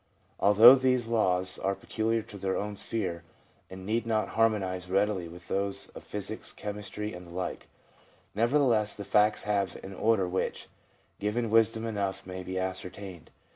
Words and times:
Although 0.39 0.73
these 0.73 1.09
laws 1.09 1.59
are 1.59 1.75
peculiar 1.75 2.23
to 2.23 2.37
their 2.39 2.57
own 2.57 2.75
sphere, 2.75 3.21
and 3.69 3.85
need 3.85 4.07
not 4.07 4.29
harmonise 4.29 4.89
readily 4.89 5.27
with 5.27 5.47
those 5.47 5.89
of 5.89 6.03
physics, 6.03 6.51
chemistry, 6.51 7.13
and 7.13 7.27
the 7.27 7.31
like, 7.33 7.67
nevertheless, 8.33 8.93
the 8.95 9.03
facts 9.05 9.43
have 9.43 9.75
an 9.83 9.93
order 9.93 10.27
which, 10.27 10.67
given 11.19 11.51
wisdom 11.51 11.85
enough, 11.85 12.25
may 12.25 12.41
be 12.41 12.57
ascertained. 12.57 13.29